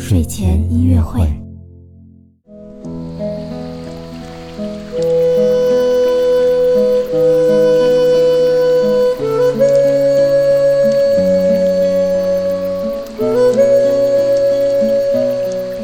[0.00, 1.20] 睡前音乐会。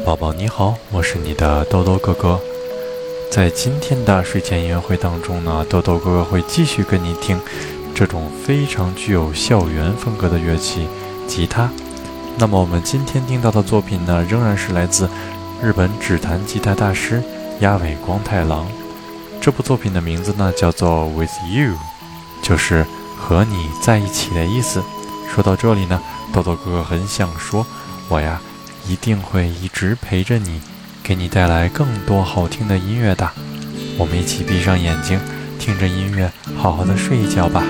[0.03, 2.39] 宝宝你好，我是你的豆豆哥哥。
[3.29, 7.39] 在今天的睡前音乐会当中呢，豆豆哥哥会继续跟你听
[7.93, 10.87] 这种非常具有校园风格的乐器——
[11.27, 11.69] 吉他。
[12.37, 15.09] 那么我们今天听到的作品呢，仍然是来自
[15.61, 17.23] 日本指弹吉他大师
[17.59, 18.67] 鸭尾光太郎。
[19.41, 21.73] 这部作品的名字呢叫做《With You》，
[22.41, 22.85] 就是
[23.17, 24.83] 和你在一起的意思。
[25.33, 26.01] 说到这里呢，
[26.33, 27.65] 豆豆哥哥很想说，
[28.09, 28.39] 我呀。
[28.87, 30.61] 一定会一直陪着你，
[31.01, 33.27] 给你带来更多好听的音乐的。
[33.97, 35.19] 我们一起闭上眼睛，
[35.57, 37.63] 听着音乐，好好的睡一觉吧。